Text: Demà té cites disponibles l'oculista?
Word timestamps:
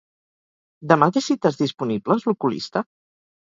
Demà 0.91 1.09
té 1.17 1.23
cites 1.25 1.59
disponibles 1.59 2.27
l'oculista? 2.31 2.85